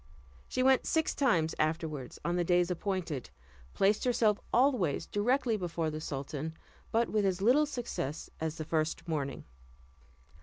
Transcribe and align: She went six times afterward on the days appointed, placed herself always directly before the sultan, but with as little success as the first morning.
She 0.47 0.63
went 0.63 0.87
six 0.87 1.13
times 1.13 1.53
afterward 1.59 2.15
on 2.25 2.35
the 2.35 2.43
days 2.43 2.71
appointed, 2.71 3.29
placed 3.75 4.03
herself 4.03 4.39
always 4.51 5.05
directly 5.05 5.57
before 5.57 5.91
the 5.91 6.01
sultan, 6.01 6.57
but 6.91 7.07
with 7.09 7.23
as 7.23 7.39
little 7.39 7.67
success 7.67 8.27
as 8.39 8.55
the 8.57 8.65
first 8.65 9.07
morning. 9.07 9.43